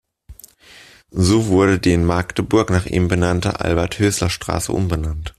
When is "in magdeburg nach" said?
1.93-2.87